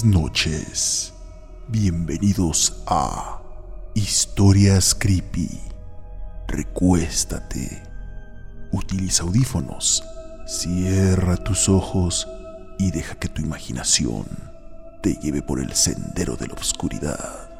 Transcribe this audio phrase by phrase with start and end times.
[0.00, 1.12] Buenas noches.
[1.66, 3.42] Bienvenidos a
[3.94, 5.60] Historias Creepy.
[6.46, 7.82] Recuéstate.
[8.70, 10.04] Utiliza audífonos.
[10.46, 12.28] Cierra tus ojos
[12.78, 14.24] y deja que tu imaginación
[15.02, 17.50] te lleve por el sendero de la oscuridad,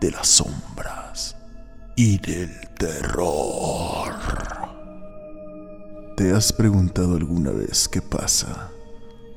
[0.00, 1.36] de las sombras
[1.94, 4.12] y del terror.
[6.16, 8.72] ¿Te has preguntado alguna vez qué pasa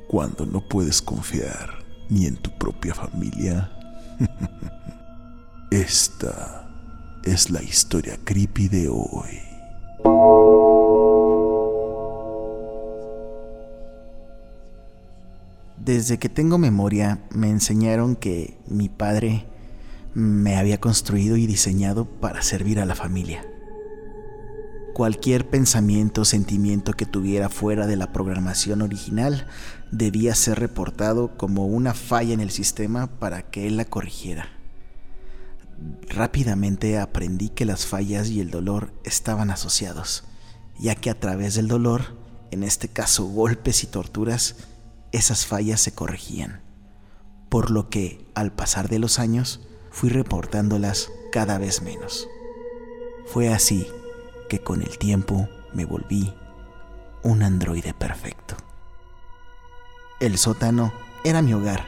[0.08, 1.79] cuando no puedes confiar
[2.10, 3.72] ni en tu propia familia?
[5.72, 6.68] Esta
[7.24, 9.40] es la historia creepy de hoy.
[15.78, 19.46] Desde que tengo memoria me enseñaron que mi padre
[20.14, 23.44] me había construido y diseñado para servir a la familia.
[25.00, 29.48] Cualquier pensamiento o sentimiento que tuviera fuera de la programación original
[29.94, 34.50] debía ser reportado como una falla en el sistema para que él la corrigiera.
[36.10, 40.26] Rápidamente aprendí que las fallas y el dolor estaban asociados,
[40.78, 42.18] ya que a través del dolor,
[42.52, 44.58] en este caso golpes y torturas,
[45.14, 46.60] esas fallas se corregían.
[47.48, 52.28] Por lo que, al pasar de los años, fui reportándolas cada vez menos.
[53.28, 53.88] Fue así
[54.50, 56.34] que con el tiempo me volví
[57.24, 58.58] un androide perfecto.
[60.20, 60.92] El sótano
[61.24, 61.86] era mi hogar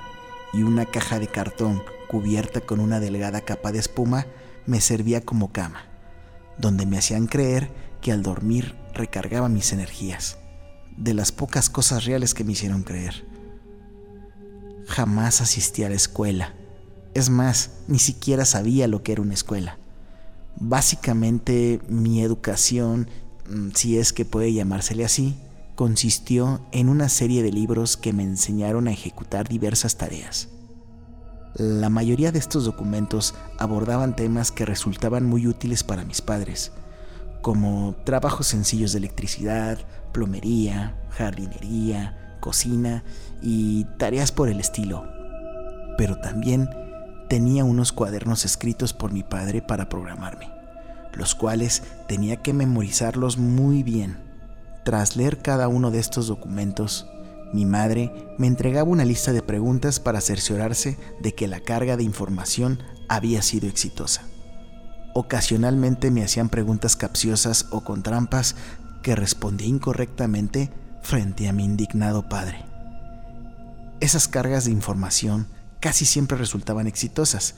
[0.54, 4.26] y una caja de cartón cubierta con una delgada capa de espuma
[4.66, 5.86] me servía como cama,
[6.58, 10.38] donde me hacían creer que al dormir recargaba mis energías,
[10.98, 13.26] de las pocas cosas reales que me hicieron creer.
[14.88, 16.54] Jamás asistí a la escuela,
[17.14, 19.78] es más, ni siquiera sabía lo que era una escuela.
[20.56, 23.08] Básicamente mi educación,
[23.50, 25.36] mm, si es que puede llamársele así,
[25.76, 30.50] consistió en una serie de libros que me enseñaron a ejecutar diversas tareas.
[31.56, 36.72] La mayoría de estos documentos abordaban temas que resultaban muy útiles para mis padres,
[37.42, 39.80] como trabajos sencillos de electricidad,
[40.14, 43.04] plomería, jardinería, cocina
[43.42, 45.04] y tareas por el estilo.
[45.98, 46.70] Pero también
[47.32, 50.52] tenía unos cuadernos escritos por mi padre para programarme,
[51.14, 54.18] los cuales tenía que memorizarlos muy bien.
[54.84, 57.08] Tras leer cada uno de estos documentos,
[57.54, 62.04] mi madre me entregaba una lista de preguntas para cerciorarse de que la carga de
[62.04, 64.24] información había sido exitosa.
[65.14, 68.58] Ocasionalmente me hacían preguntas capciosas o con trampas
[69.04, 70.70] que respondía incorrectamente
[71.02, 72.66] frente a mi indignado padre.
[74.02, 75.48] Esas cargas de información
[75.82, 77.56] casi siempre resultaban exitosas,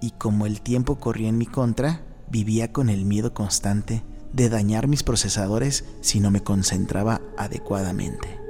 [0.00, 4.02] y como el tiempo corría en mi contra, vivía con el miedo constante
[4.32, 8.40] de dañar mis procesadores si no me concentraba adecuadamente.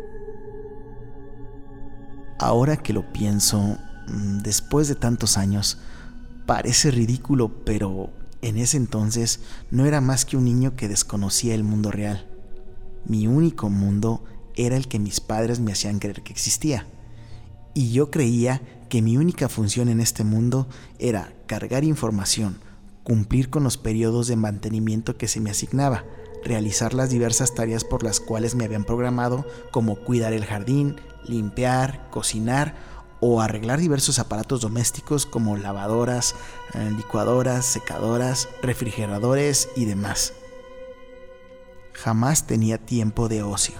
[2.39, 5.79] Ahora que lo pienso, mm, después de tantos años,
[6.47, 8.11] parece ridículo, pero
[8.43, 9.41] en ese entonces
[9.71, 12.27] no era más que un niño que desconocía el mundo real.
[13.07, 14.25] Mi único mundo
[14.57, 16.87] era el que mis padres me hacían creer que existía.
[17.75, 18.63] Y yo creía
[18.94, 20.69] que mi única función en este mundo
[21.00, 22.60] era cargar información,
[23.03, 26.05] cumplir con los periodos de mantenimiento que se me asignaba,
[26.44, 30.94] realizar las diversas tareas por las cuales me habían programado, como cuidar el jardín,
[31.25, 32.77] limpiar, cocinar
[33.19, 36.37] o arreglar diversos aparatos domésticos como lavadoras,
[36.75, 40.34] eh, licuadoras, secadoras, refrigeradores y demás.
[41.94, 43.75] Jamás tenía tiempo de ocio.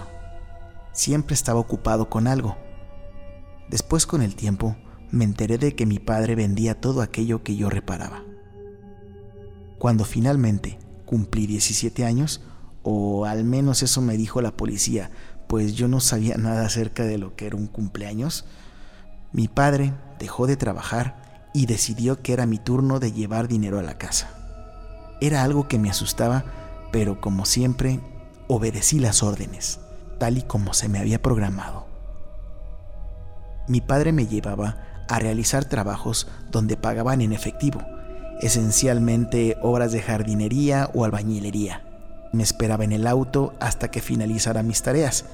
[0.91, 2.57] Siempre estaba ocupado con algo.
[3.69, 4.75] Después con el tiempo
[5.15, 8.23] me enteré de que mi padre vendía todo aquello que yo reparaba.
[9.79, 12.41] Cuando finalmente cumplí 17 años,
[12.83, 15.11] o al menos eso me dijo la policía,
[15.47, 18.43] pues yo no sabía nada acerca de lo que era un cumpleaños,
[19.31, 23.83] mi padre dejó de trabajar y decidió que era mi turno de llevar dinero a
[23.83, 24.29] la casa.
[25.21, 26.43] Era algo que me asustaba,
[26.91, 28.01] pero como siempre,
[28.49, 29.79] obedecí las órdenes,
[30.19, 31.87] tal y como se me había programado.
[33.69, 37.81] Mi padre me llevaba a realizar trabajos donde pagaban en efectivo,
[38.41, 41.83] esencialmente obras de jardinería o albañilería.
[42.31, 45.25] Me esperaba en el auto hasta que finalizara mis tareas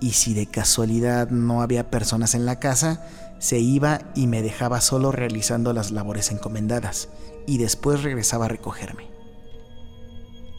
[0.00, 3.02] y si de casualidad no había personas en la casa,
[3.38, 7.08] se iba y me dejaba solo realizando las labores encomendadas
[7.46, 9.08] y después regresaba a recogerme.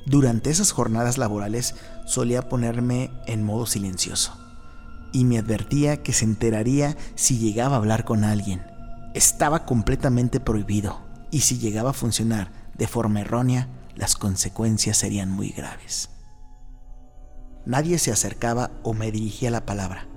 [0.06, 1.76] Durante esas jornadas laborales
[2.06, 4.49] solía ponerme en modo silencioso
[5.12, 8.62] y me advertía que se enteraría si llegaba a hablar con alguien.
[9.14, 11.00] Estaba completamente prohibido
[11.32, 16.10] y si llegaba a funcionar de forma errónea, las consecuencias serían muy graves.
[17.66, 20.08] Nadie se acercaba o me dirigía la palabra.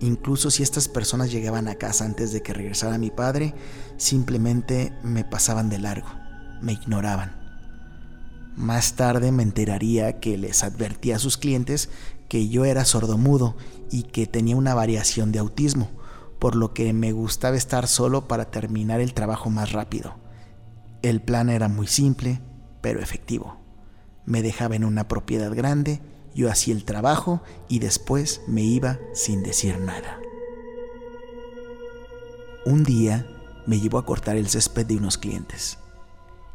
[0.00, 3.54] Incluso si estas personas llegaban a casa antes de que regresara mi padre,
[3.96, 6.08] simplemente me pasaban de largo,
[6.60, 7.44] me ignoraban.
[8.56, 11.88] Más tarde me enteraría que les advertía a sus clientes
[12.28, 13.56] que yo era sordomudo
[13.90, 15.90] y que tenía una variación de autismo,
[16.38, 20.14] por lo que me gustaba estar solo para terminar el trabajo más rápido.
[21.02, 22.40] El plan era muy simple,
[22.80, 23.58] pero efectivo.
[24.26, 26.00] Me dejaba en una propiedad grande,
[26.34, 30.18] yo hacía el trabajo y después me iba sin decir nada.
[32.66, 33.26] Un día
[33.66, 35.78] me llevó a cortar el césped de unos clientes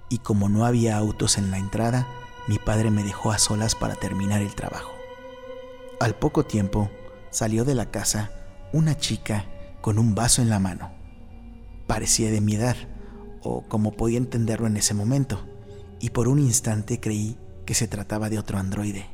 [0.09, 2.07] y como no había autos en la entrada,
[2.47, 4.98] mi padre me dejó a solas para terminar el trabajo.
[5.99, 6.89] Al poco tiempo
[7.29, 8.31] salió de la casa
[8.71, 9.45] una chica
[9.81, 10.93] con un vaso en la mano.
[11.87, 12.77] Parecía de mi edad,
[13.41, 15.45] o como podía entenderlo en ese momento,
[15.99, 19.07] y por un instante creí que se trataba de otro androide.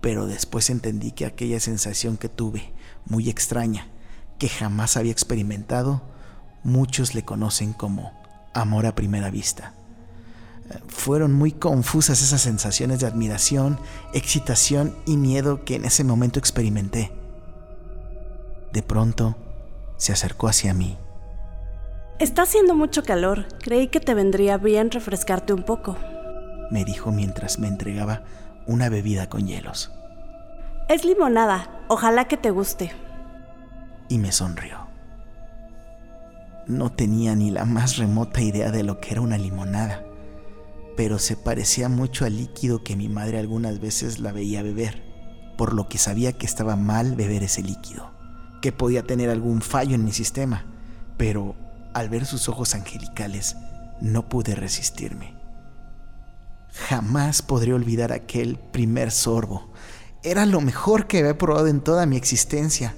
[0.00, 2.72] Pero después entendí que aquella sensación que tuve,
[3.04, 3.88] muy extraña,
[4.38, 6.00] que jamás había experimentado,
[6.64, 8.10] muchos le conocen como
[8.54, 9.74] amor a primera vista
[10.88, 13.78] fueron muy confusas esas sensaciones de admiración,
[14.12, 17.12] excitación y miedo que en ese momento experimenté.
[18.72, 19.36] De pronto,
[19.96, 20.96] se acercó hacia mí.
[22.18, 23.46] Está haciendo mucho calor.
[23.58, 25.96] Creí que te vendría bien refrescarte un poco.
[26.70, 28.22] Me dijo mientras me entregaba
[28.66, 29.92] una bebida con hielos.
[30.88, 31.84] Es limonada.
[31.88, 32.92] Ojalá que te guste.
[34.08, 34.86] Y me sonrió.
[36.66, 40.04] No tenía ni la más remota idea de lo que era una limonada
[40.96, 45.02] pero se parecía mucho al líquido que mi madre algunas veces la veía beber,
[45.56, 48.10] por lo que sabía que estaba mal beber ese líquido,
[48.60, 50.66] que podía tener algún fallo en mi sistema,
[51.16, 51.54] pero
[51.94, 53.56] al ver sus ojos angelicales
[54.00, 55.34] no pude resistirme.
[56.88, 59.72] Jamás podré olvidar aquel primer sorbo.
[60.22, 62.94] Era lo mejor que había probado en toda mi existencia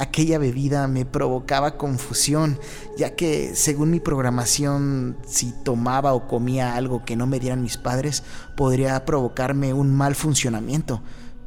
[0.00, 2.58] aquella bebida me provocaba confusión,
[2.96, 7.76] ya que según mi programación, si tomaba o comía algo que no me dieran mis
[7.76, 8.22] padres,
[8.56, 11.02] podría provocarme un mal funcionamiento.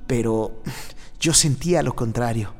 [0.05, 0.61] Pero
[1.19, 2.53] yo sentía lo contrario.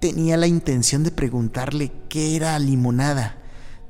[0.00, 3.36] Tenía la intención de preguntarle qué era limonada,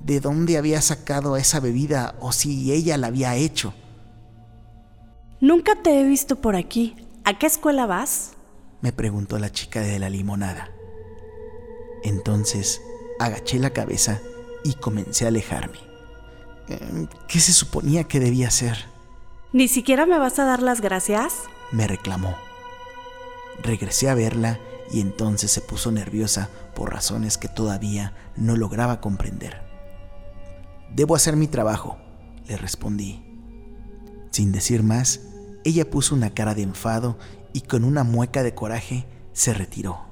[0.00, 3.72] de dónde había sacado esa bebida o si ella la había hecho.
[5.40, 6.96] Nunca te he visto por aquí.
[7.22, 8.32] ¿A qué escuela vas?
[8.80, 10.70] me preguntó la chica de la limonada.
[12.02, 12.82] Entonces
[13.18, 14.20] agaché la cabeza
[14.64, 15.78] y comencé a alejarme.
[16.68, 18.86] Em, ¿Qué se suponía que debía hacer?
[19.52, 21.34] ¿Ni siquiera me vas a dar las gracias?
[21.72, 22.36] Me reclamó.
[23.62, 24.60] Regresé a verla
[24.92, 29.62] y entonces se puso nerviosa por razones que todavía no lograba comprender.
[30.94, 31.98] Debo hacer mi trabajo,
[32.46, 33.24] le respondí.
[34.30, 35.20] Sin decir más,
[35.64, 37.18] ella puso una cara de enfado
[37.52, 40.09] y con una mueca de coraje se retiró.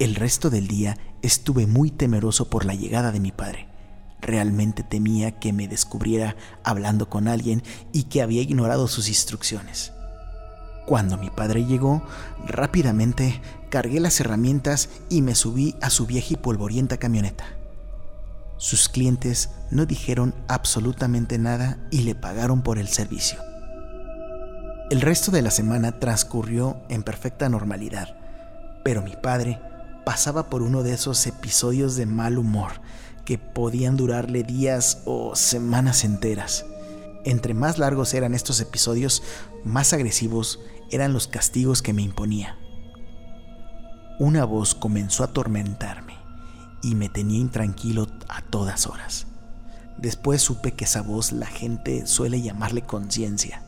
[0.00, 3.68] El resto del día estuve muy temeroso por la llegada de mi padre.
[4.20, 7.62] Realmente temía que me descubriera hablando con alguien
[7.92, 9.92] y que había ignorado sus instrucciones.
[10.84, 12.02] Cuando mi padre llegó,
[12.44, 13.40] rápidamente
[13.70, 17.44] cargué las herramientas y me subí a su vieja y polvorienta camioneta.
[18.56, 23.38] Sus clientes no dijeron absolutamente nada y le pagaron por el servicio.
[24.90, 28.16] El resto de la semana transcurrió en perfecta normalidad,
[28.82, 29.60] pero mi padre
[30.04, 32.72] pasaba por uno de esos episodios de mal humor
[33.24, 36.66] que podían durarle días o semanas enteras.
[37.24, 39.22] Entre más largos eran estos episodios,
[39.64, 42.58] más agresivos eran los castigos que me imponía.
[44.18, 46.14] Una voz comenzó a atormentarme
[46.82, 49.26] y me tenía intranquilo a todas horas.
[49.96, 53.62] Después supe que esa voz la gente suele llamarle conciencia.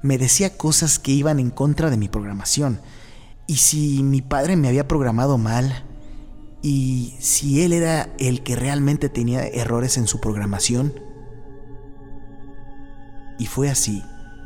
[0.00, 2.80] Me decía cosas que iban en contra de mi programación
[3.52, 5.84] ¿Y si mi padre me había programado mal?
[6.62, 10.98] ¿Y si él era el que realmente tenía errores en su programación?
[13.38, 14.02] Y fue así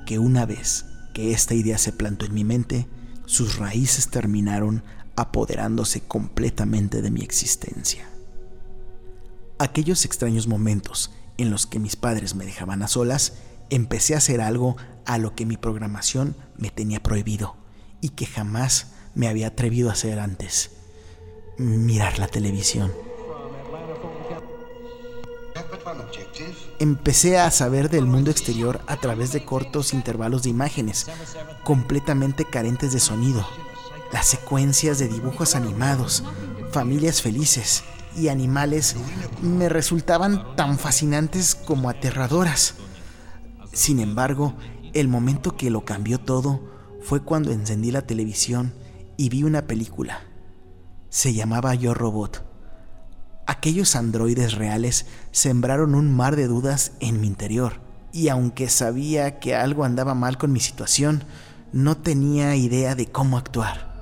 [0.07, 2.89] que una vez que esta idea se plantó en mi mente,
[3.27, 4.83] sus raíces terminaron
[5.15, 8.09] apoderándose completamente de mi existencia.
[9.61, 13.35] Aquellos extraños momentos en los que mis padres me dejaban a solas,
[13.71, 17.55] empecé a hacer algo a lo que mi programación me tenía prohibido
[18.01, 20.71] y que jamás me había atrevido a hacer antes.
[21.57, 22.93] Mirar la televisión.
[26.79, 31.07] Empecé a saber del mundo exterior a través de cortos intervalos de imágenes,
[31.65, 33.45] completamente carentes de sonido.
[34.13, 36.23] Las secuencias de dibujos animados,
[36.71, 38.97] familias felices y animales
[39.41, 42.75] me resultaban tan fascinantes como aterradoras.
[43.73, 44.55] Sin embargo,
[44.93, 46.61] el momento que lo cambió todo
[47.03, 48.75] fue cuando encendí la televisión
[49.17, 50.21] y vi una película.
[51.09, 52.45] Se llamaba Yo Robot.
[53.47, 57.81] Aquellos androides reales sembraron un mar de dudas en mi interior,
[58.13, 61.25] y aunque sabía que algo andaba mal con mi situación,
[61.73, 63.95] no tenía idea de cómo actuar.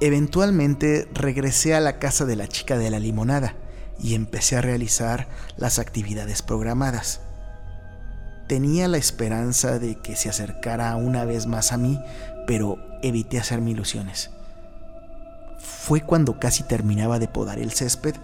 [0.00, 3.54] Eventualmente regresé a la casa de la chica de la limonada
[3.98, 7.20] y empecé a realizar las actividades programadas.
[8.50, 12.00] Tenía la esperanza de que se acercara una vez más a mí,
[12.48, 14.30] pero evité hacerme ilusiones.
[15.60, 18.16] Fue cuando casi terminaba de podar el césped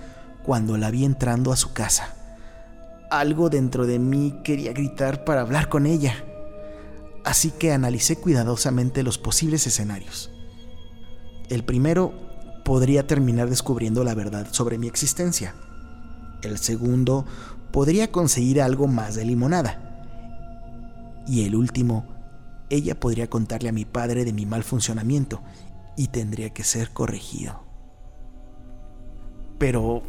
[0.42, 2.08] cuando la vi entrando a su casa.
[3.08, 6.16] Algo dentro de mí quería gritar para hablar con ella,
[7.24, 10.32] así que analicé cuidadosamente los posibles escenarios.
[11.48, 12.12] El primero
[12.64, 15.54] podría terminar descubriendo la verdad sobre mi existencia.
[16.42, 17.26] El segundo
[17.70, 19.85] podría conseguir algo más de limonada.
[21.26, 22.06] Y el último,
[22.70, 25.42] ella podría contarle a mi padre de mi mal funcionamiento
[25.96, 27.64] y tendría que ser corregido.
[29.58, 30.02] Pero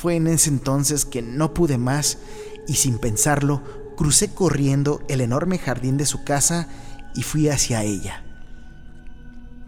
[0.00, 2.18] fue en ese entonces que no pude más
[2.66, 3.62] y sin pensarlo
[3.96, 6.68] crucé corriendo el enorme jardín de su casa
[7.14, 8.24] y fui hacia ella.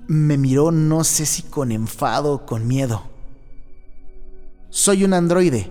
[0.06, 3.02] Me miró no sé si con enfado o con miedo.
[4.70, 5.70] Soy un androide.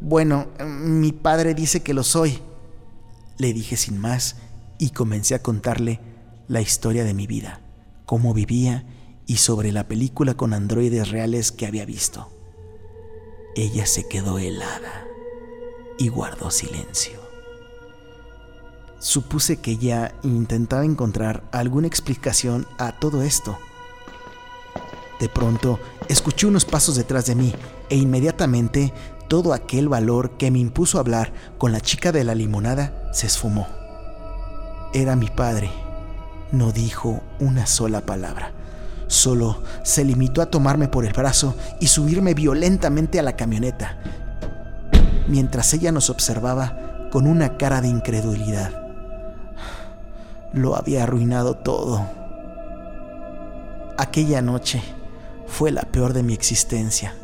[0.00, 2.40] Bueno, mi padre dice que lo soy.
[3.38, 4.36] Le dije sin más
[4.78, 6.00] y comencé a contarle
[6.48, 7.60] la historia de mi vida,
[8.04, 8.84] cómo vivía
[9.26, 12.30] y sobre la película con androides reales que había visto.
[13.54, 15.06] Ella se quedó helada
[15.98, 17.20] y guardó silencio.
[18.98, 23.58] Supuse que ella intentaba encontrar alguna explicación a todo esto.
[25.18, 27.54] De pronto, escuché unos pasos detrás de mí
[27.88, 28.92] e inmediatamente
[29.28, 33.68] todo aquel valor que me impuso hablar con la chica de la limonada se esfumó.
[34.92, 35.70] Era mi padre.
[36.50, 38.52] No dijo una sola palabra.
[39.06, 43.98] Solo se limitó a tomarme por el brazo y subirme violentamente a la camioneta,
[45.28, 48.70] mientras ella nos observaba con una cara de incredulidad.
[50.54, 52.06] Lo había arruinado todo.
[53.98, 54.82] Aquella noche
[55.46, 57.14] fue la peor de mi existencia.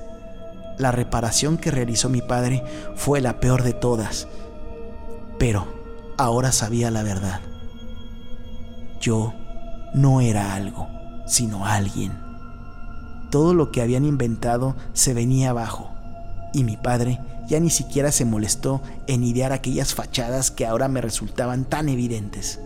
[0.77, 2.63] La reparación que realizó mi padre
[2.97, 4.29] fue la peor de todas.
[5.39, 5.78] Pero
[6.19, 7.41] ahora sabía la verdad.
[9.01, 9.33] Yo
[9.95, 10.89] no era algo,
[11.27, 12.13] sino alguien.
[13.31, 15.91] Todo lo que habían inventado se venía abajo,
[16.53, 21.01] y mi padre ya ni siquiera se molestó en idear aquellas fachadas que ahora me
[21.01, 22.61] resultaban tan evidentes.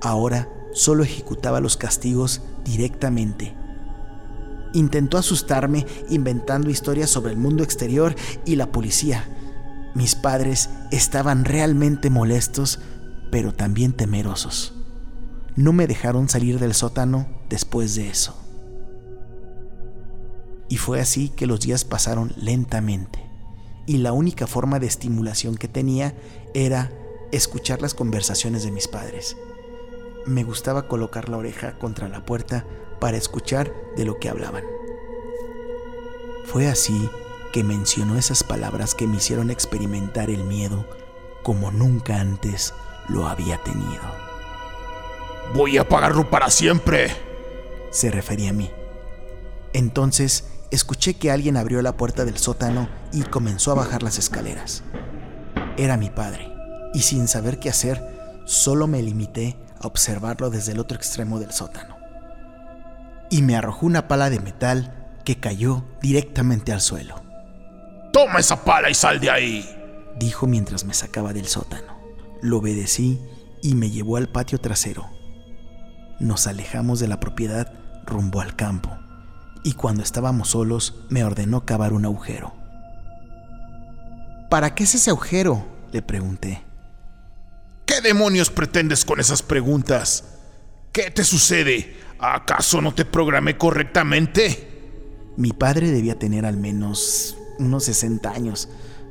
[0.00, 3.54] Ahora solo ejecutaba los castigos directamente.
[4.72, 8.14] Intentó asustarme inventando historias sobre el mundo exterior
[8.46, 9.28] y la policía.
[9.94, 12.80] Mis padres estaban realmente molestos,
[13.30, 14.74] pero también temerosos.
[15.56, 18.38] No me dejaron salir del sótano después de eso.
[20.68, 23.18] Y fue así que los días pasaron lentamente,
[23.86, 26.14] y la única forma de estimulación que tenía
[26.54, 26.90] era
[27.32, 29.36] escuchar las conversaciones de mis padres
[30.26, 32.64] me gustaba colocar la oreja contra la puerta
[33.00, 34.64] para escuchar de lo que hablaban.
[36.44, 37.08] Fue así
[37.52, 40.86] que mencionó esas palabras que me hicieron experimentar el miedo
[41.42, 42.72] como nunca antes
[43.08, 44.02] lo había tenido.
[45.54, 47.14] Voy a pagarlo para siempre,
[47.90, 48.70] se refería a mí.
[49.74, 54.82] Entonces escuché que alguien abrió la puerta del sótano y comenzó a bajar las escaleras.
[55.76, 56.50] Era mi padre,
[56.94, 58.02] y sin saber qué hacer,
[58.44, 61.96] solo me limité observarlo desde el otro extremo del sótano.
[63.30, 67.31] Y me arrojó una pala de metal que cayó directamente al suelo.
[68.12, 69.68] Toma esa pala y sal de ahí,
[70.18, 71.98] dijo mientras me sacaba del sótano.
[72.42, 73.18] Lo obedecí
[73.62, 75.08] y me llevó al patio trasero.
[76.20, 77.72] Nos alejamos de la propiedad
[78.04, 78.90] rumbo al campo,
[79.64, 82.52] y cuando estábamos solos me ordenó cavar un agujero.
[84.50, 85.66] ¿Para qué es ese agujero?
[85.90, 86.62] le pregunté.
[87.86, 90.24] ¿Qué demonios pretendes con esas preguntas?
[90.92, 91.96] ¿Qué te sucede?
[92.18, 95.32] ¿Acaso no te programé correctamente?
[95.36, 98.68] Mi padre debía tener al menos unos 60 años,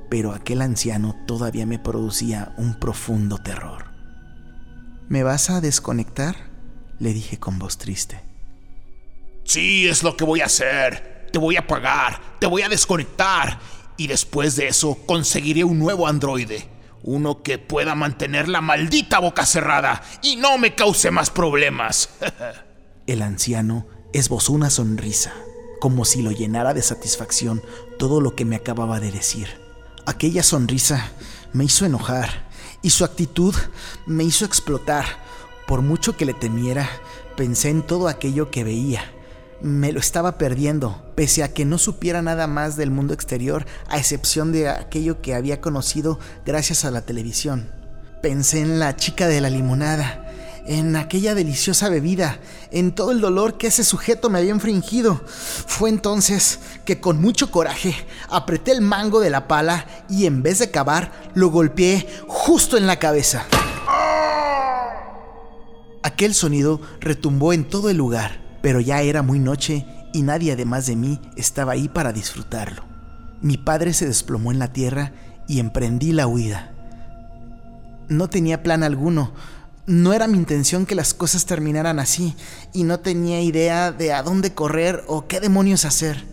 [0.10, 3.86] pero aquel anciano todavía me producía un profundo terror.
[5.08, 6.36] ¿Me vas a desconectar?
[7.00, 8.22] Le dije con voz triste.
[9.44, 11.28] Sí, es lo que voy a hacer.
[11.32, 13.60] Te voy a pagar, te voy a desconectar
[13.98, 16.68] y después de eso conseguiré un nuevo androide.
[17.04, 22.10] Uno que pueda mantener la maldita boca cerrada y no me cause más problemas.
[23.08, 25.34] El anciano esbozó una sonrisa,
[25.80, 27.62] como si lo llenara de satisfacción
[28.02, 29.48] todo lo que me acababa de decir.
[30.08, 31.12] Aquella sonrisa
[31.54, 32.50] me hizo enojar
[32.82, 33.54] y su actitud
[34.08, 35.06] me hizo explotar,
[35.68, 36.90] Por mucho que le temiera,
[37.38, 39.04] pensé en todo aquello que veía.
[39.62, 44.00] Me lo estaba perdiendo, pese a que no supiera nada más del mundo exterior, a
[44.00, 47.70] excepción de aquello que había conocido gracias a la televisión.
[48.24, 50.21] Pensé en la chica de la limonada,
[50.66, 52.40] en aquella deliciosa bebida,
[52.72, 55.22] en todo el dolor que ese sujeto me había infringido.
[55.26, 57.96] Fue entonces que con mucho coraje
[58.30, 62.88] apreté el mango de la pala y en vez de cavar, lo golpeé justo en
[62.88, 63.46] la cabeza.
[66.04, 70.88] Aquel sonido retumbó en todo el lugar, pero ya era muy noche y nadie además
[70.88, 72.84] de mí estaba ahí para disfrutarlo.
[73.42, 75.14] Mi padre se desplomó en la tierra
[75.48, 76.74] y emprendí la huida.
[78.08, 79.34] No tenía plan alguno,
[79.88, 82.36] no era mi intención que las cosas terminaran así
[82.74, 86.24] y no tenía idea de a dónde correr o qué demonios hacer.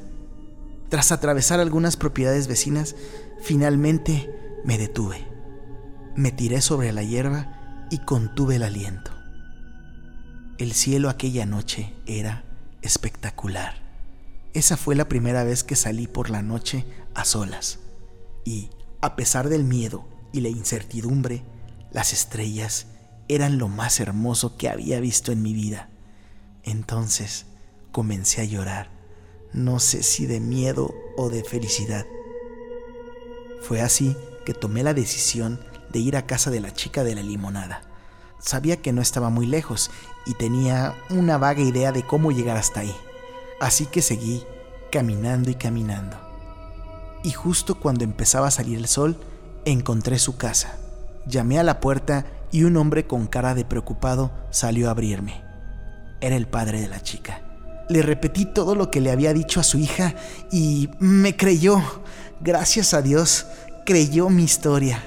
[0.88, 2.94] Tras atravesar algunas propiedades vecinas,
[3.42, 4.30] finalmente
[4.64, 5.26] me detuve.
[6.14, 9.12] Me tiré sobre la hierba y contuve el aliento.
[10.58, 12.44] El cielo aquella noche era
[12.82, 13.74] espectacular.
[14.54, 17.78] Esa fue la primera vez que salí por la noche a solas.
[18.44, 21.44] Y, a pesar del miedo y la incertidumbre,
[21.92, 22.86] las estrellas
[23.28, 25.88] eran lo más hermoso que había visto en mi vida.
[26.64, 27.46] Entonces
[27.92, 28.90] comencé a llorar,
[29.52, 32.06] no sé si de miedo o de felicidad.
[33.62, 35.60] Fue así que tomé la decisión
[35.92, 37.82] de ir a casa de la chica de la limonada.
[38.38, 39.90] Sabía que no estaba muy lejos
[40.26, 42.94] y tenía una vaga idea de cómo llegar hasta ahí.
[43.60, 44.44] Así que seguí
[44.92, 46.16] caminando y caminando.
[47.24, 49.18] Y justo cuando empezaba a salir el sol,
[49.64, 50.78] encontré su casa.
[51.26, 55.42] Llamé a la puerta y un hombre con cara de preocupado salió a abrirme.
[56.20, 57.42] Era el padre de la chica.
[57.88, 60.14] Le repetí todo lo que le había dicho a su hija
[60.50, 61.82] y me creyó.
[62.40, 63.46] Gracias a Dios,
[63.86, 65.02] creyó mi historia.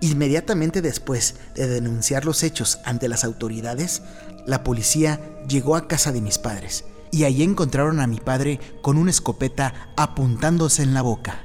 [0.00, 4.02] Inmediatamente después de denunciar los hechos ante las autoridades,
[4.46, 8.98] la policía llegó a casa de mis padres y allí encontraron a mi padre con
[8.98, 11.44] una escopeta apuntándose en la boca.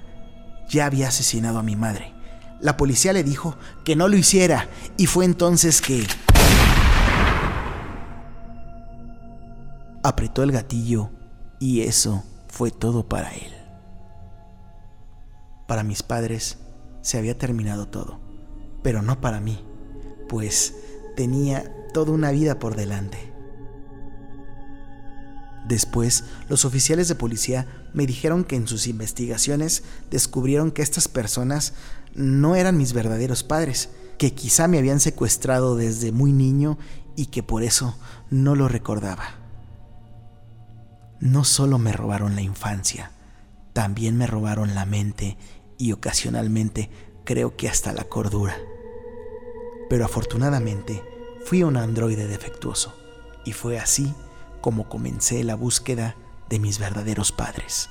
[0.70, 2.19] Ya había asesinado a mi madre
[2.62, 6.06] la policía le dijo que no lo hiciera y fue entonces que...
[10.04, 11.10] Apretó el gatillo
[11.60, 13.54] y eso fue todo para él.
[15.68, 16.58] Para mis padres
[17.02, 18.20] se había terminado todo,
[18.82, 19.64] pero no para mí,
[20.28, 20.74] pues
[21.16, 23.30] tenía toda una vida por delante.
[25.68, 31.74] Después, los oficiales de policía me dijeron que en sus investigaciones descubrieron que estas personas
[32.14, 36.78] no eran mis verdaderos padres, que quizá me habían secuestrado desde muy niño
[37.16, 37.98] y que por eso
[38.30, 39.36] no lo recordaba.
[41.20, 43.12] No solo me robaron la infancia,
[43.74, 45.38] también me robaron la mente
[45.78, 46.90] y ocasionalmente
[47.24, 48.56] creo que hasta la cordura.
[49.90, 51.04] Pero afortunadamente
[51.46, 52.94] fui un androide defectuoso
[53.46, 54.14] y fue así
[54.62, 56.16] como comencé la búsqueda
[56.50, 57.90] de mis verdaderos padres.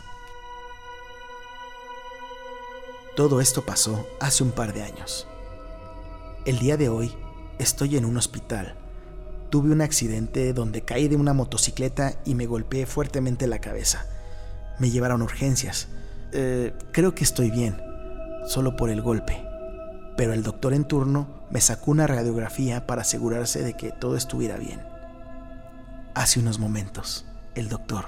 [3.18, 5.26] Todo esto pasó hace un par de años.
[6.44, 7.12] El día de hoy
[7.58, 8.76] estoy en un hospital.
[9.50, 14.06] Tuve un accidente donde caí de una motocicleta y me golpeé fuertemente la cabeza.
[14.78, 15.88] Me llevaron urgencias.
[16.30, 17.82] Eh, creo que estoy bien,
[18.46, 19.44] solo por el golpe.
[20.16, 24.58] Pero el doctor en turno me sacó una radiografía para asegurarse de que todo estuviera
[24.58, 24.80] bien.
[26.14, 27.26] Hace unos momentos,
[27.56, 28.04] el doctor,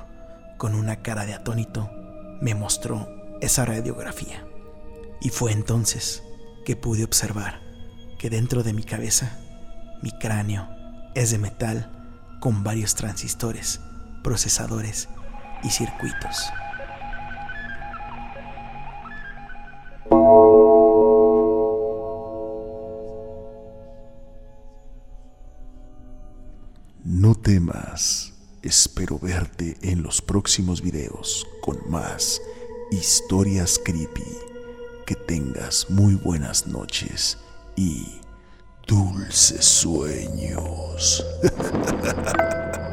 [0.57, 1.90] con una cara de atónito,
[2.40, 3.09] me mostró
[3.40, 4.46] esa radiografía.
[5.21, 6.23] Y fue entonces
[6.65, 7.61] que pude observar
[8.19, 9.39] que dentro de mi cabeza,
[10.03, 10.69] mi cráneo
[11.15, 11.91] es de metal
[12.41, 13.81] con varios transistores,
[14.23, 15.09] procesadores
[15.63, 16.51] y circuitos.
[27.05, 32.41] No temas, espero verte en los próximos videos con más
[32.91, 34.50] historias creepy
[35.11, 37.37] que tengas muy buenas noches
[37.75, 38.20] y
[38.87, 41.27] dulces sueños.